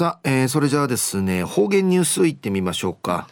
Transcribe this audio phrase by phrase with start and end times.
[0.00, 3.28] さあ、えー、それじゃあですね方言ニュースいってみましょうか。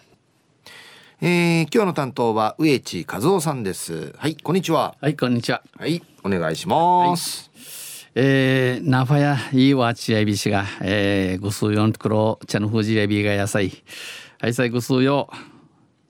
[1.22, 4.12] えー、今日の担当は植地和夫さんです。
[4.19, 4.95] はいこんにちは。
[5.01, 5.62] はいこんにちは。
[5.79, 13.73] はいお願いします、はい、えー、ナファやいいわちやびしが、えー、ぐすうよんところ茶のふじやびが野菜。
[14.39, 15.30] はいさいぐすうよ。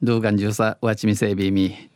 [0.02, 1.88] ドゥーガンジューサわちみせびみ。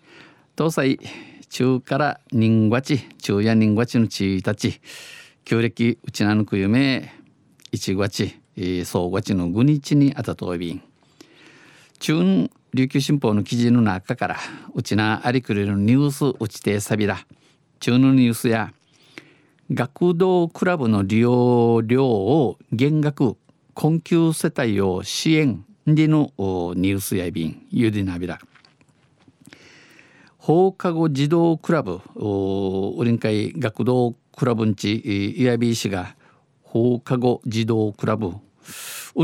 [0.57, 1.01] 東西
[1.49, 4.81] 中から人がち中や人がちのちたち。
[5.45, 7.13] 旧暦うちなぬく夢
[8.55, 10.83] 一月総月の5日にあたとびん。
[11.99, 14.37] 中琉球新報の記事の中から
[14.75, 17.25] うちなありくれるニュースうちてさびら
[17.81, 18.73] 中のニュースや
[19.73, 23.37] 学童クラブの利用料を減額
[23.73, 28.39] 困窮世帯を支援でのニュースやびんゆでなびら
[30.37, 36.17] 放課後児童クラブおりんかい学童クラブんちいやびしが
[36.73, 38.41] 放課後児童クラブこ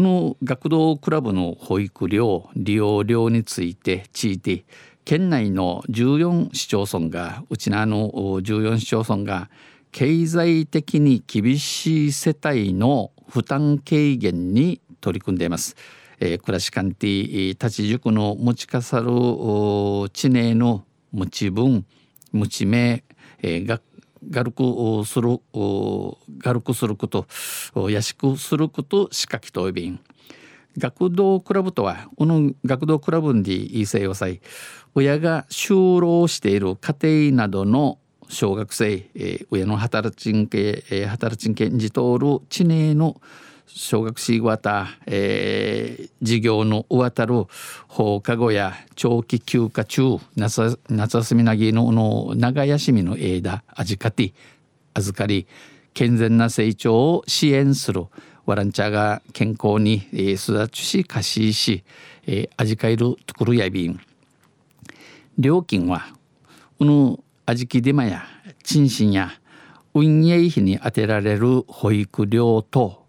[0.03, 4.67] の学童クラブの保育料利用料について聞いて
[5.07, 9.49] 県内の14市町村がうちのあの14市町村が
[9.93, 15.75] 経済的に厳しい世帯の負担軽減に取り組んでいます。
[16.21, 19.07] えー、暮らしカンティ立ち塾の持ちかさる
[20.13, 21.87] 地名の持ち分
[22.33, 23.03] 持ち名、
[23.41, 23.83] えー、学
[24.33, 25.41] 軽くする
[26.43, 27.27] 軽くすること
[27.91, 30.01] 安くすること仕掛けとびん。
[30.77, 34.41] 学童クラブとはこの学童クラブにいいせよさい。
[34.95, 43.21] 親が就労している家庭などの小学生、えー、親の働きんけ、えー、働きんけんじとる知念の
[43.69, 47.45] 小学生型、えー、事業の上たる
[47.87, 54.33] 放課後や長期休暇中夏夏休みなぎのの長休みの間預かて
[54.95, 55.47] 預かり
[55.95, 58.07] 健全な成長を支援する。
[58.47, 61.85] ワランチャーが健康に、えー、育ちし貸しし、
[62.27, 64.01] えー、預かえるところやびん。
[65.39, 66.07] 料金は
[66.81, 68.25] うぬ味気デマや
[68.63, 69.33] 賃賃や
[69.93, 73.08] 運営費に充てられる保育料と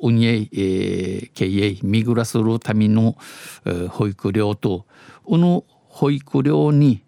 [0.00, 3.16] 運営、えー、経営見暮らするための、
[3.66, 4.86] え、保育料と
[5.24, 7.02] この保育料に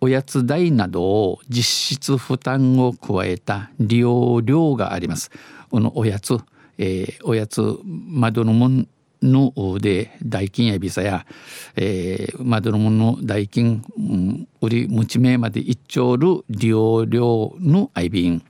[0.00, 5.30] おやつ代などを実質負担を加えた利用料があります。
[5.70, 6.38] このおやつ、
[6.78, 8.88] えー、おやつ窓のもん
[9.22, 11.26] ので代金やビザや、
[11.74, 18.42] えー、窓のもの代金、うん、売り持ち名まで一丁る利用料の相便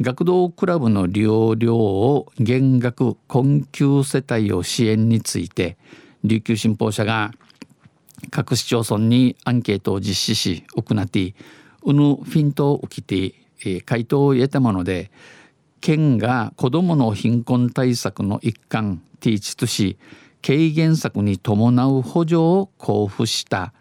[0.00, 5.76] 学童クラブの利用料を減額困窮世帯を支援について
[6.24, 7.30] 琉球新報社が
[8.30, 11.34] 各市町村にアンケートを実施し行って
[11.84, 15.10] うぬフィントを受けて回答を得たもので
[15.80, 19.96] 県が子どもの貧困対策の一環ティーチとし
[20.44, 23.72] 軽減策に伴う補助を交付した。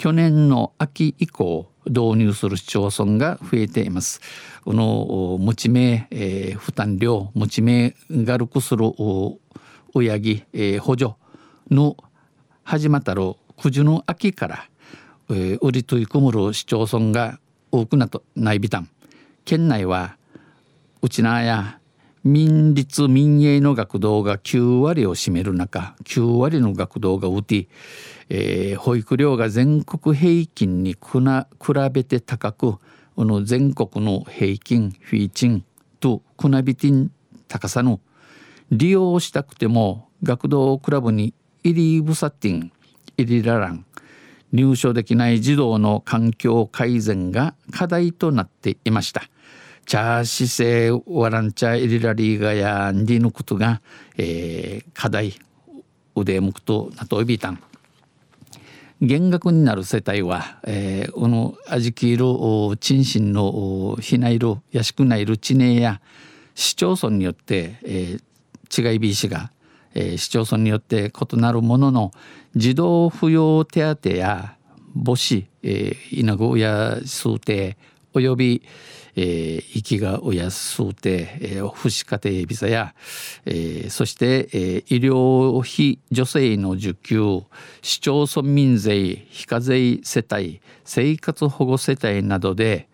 [0.00, 4.20] 去年の秋以降導入する市町村が増えています。
[4.64, 8.84] この持ち名、えー、負担量持ち名軽くする
[9.94, 11.14] 親木、えー、補助
[11.70, 11.96] の
[12.62, 14.68] 始まったろ九十の秋から、
[15.30, 17.40] えー、売り取り組むる市町村が
[17.72, 18.88] 多くなとないびたん
[19.44, 20.16] 県内は
[21.02, 21.79] うちなや
[22.22, 27.68] 民立民営の学童が9割を占める中9割の学童がうて、
[28.28, 30.98] えー、保育料が全国平均に比
[31.92, 32.74] べて高く
[33.16, 35.64] この全国の平均フィーチン
[35.98, 37.10] とくなびてん
[37.48, 38.00] 高さの
[38.70, 41.32] 利用したくても学童クラブに
[41.64, 42.70] 入りぶさってん
[43.16, 43.86] 入りららん
[44.52, 49.22] 入所できない児童の環境改善が課題となっていました。
[49.90, 53.82] チャー姿勢ワランチャーイリラリーガやンディヌクトが、
[54.16, 55.34] えー、課題
[56.14, 57.60] 腕向くとなといびたん。
[59.00, 62.26] 減額になる世帯は、えー、このあじきいる
[62.78, 66.00] 賃賃のひないるやしくないる地名や
[66.54, 69.50] 市町村によって、えー、違いびいしが、
[69.96, 72.12] えー、市町村によって異なるものの
[72.54, 74.54] 児童扶養手当や
[74.94, 77.76] 母子、えー、稲子や数定
[78.12, 78.62] および、
[79.16, 82.94] えー、息が親数定、えー、福祉家庭ビザや、
[83.44, 87.42] えー、そして、えー、医療費助成の受給
[87.82, 92.88] 市町村民税非課税世帯生活保護世帯などで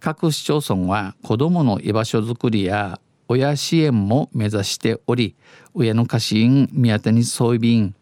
[0.00, 5.36] 各市町村は子どもの居場所づくりや親支援も目指しており
[5.74, 7.94] 親の家臣宮谷総便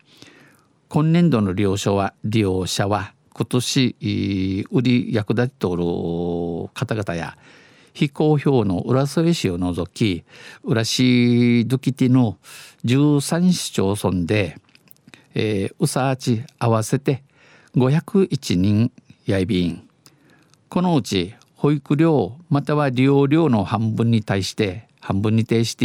[0.89, 7.37] 今年度の利用者は利用者は今年売り役立っておる方々や
[7.93, 10.25] 非公表の浦添市を除き
[10.65, 12.38] 浦市ドキティの
[12.87, 14.56] 13市町村で、
[15.35, 17.23] えー、うさあち合わせて
[17.75, 18.91] 501人
[19.27, 19.87] やいびん。
[20.71, 25.77] このうち保育料または利用料の半分に対して半分に対し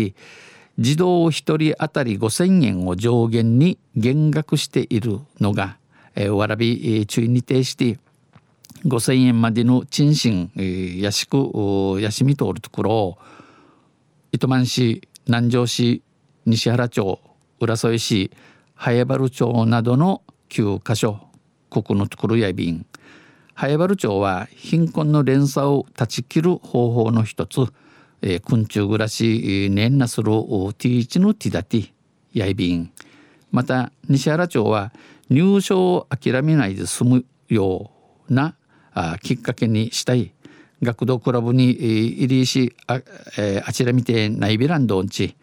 [0.80, 5.78] 児童1人当たり5,000円を上限に減額しているのが、
[6.16, 8.00] わらび注意に対して
[8.86, 11.38] 5,000円までの賃賃、え、やしく
[12.02, 13.18] やしみ通るところ
[14.32, 16.02] 糸満市南城市
[16.46, 17.20] 西原町
[17.60, 18.32] 浦添市
[18.76, 21.32] 早原町などの9カ所
[21.70, 22.86] ここのところやびん。
[23.54, 27.62] 早原町は貧困の連鎖を断ち切る方法の一つ、
[28.22, 31.92] えー、昆虫暮らし年なするティーチのティダティ
[32.34, 32.92] やいびん。
[33.52, 34.92] また西原町は
[35.30, 37.92] 入所を諦めないで済むよ
[38.30, 38.56] うな
[39.22, 40.34] きっかけにしたい
[40.82, 43.02] 学童クラブに入りしあ,、
[43.38, 45.36] え、あちら見てないビランドんち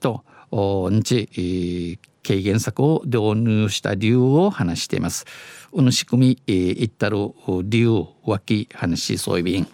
[0.00, 5.26] とおんち軽減策を導入した理由を話しています。
[5.72, 7.32] うぬ仕組み、えー、いったる
[7.64, 9.66] 理由脇話そういびん。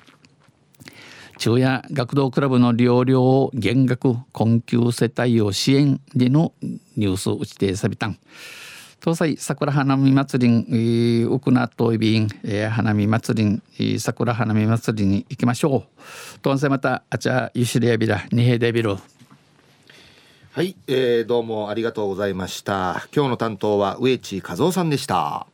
[1.38, 6.52] 昼夜学童クラブの利用料を減額困窮世帯を支援での
[6.96, 8.19] ニュースを打ちてさびたん。
[9.00, 15.85] 東西桜花見祭りん、えー、奥名といびん、えー、花見祭りん、えー、桜花見祭りに行きましょ
[16.37, 16.40] う。
[16.40, 18.96] とんせまたあちゃゆしりやびらにへでびる。
[20.50, 25.46] はい、えー、どうもありがとうございました今日の担当は植地和夫さんでした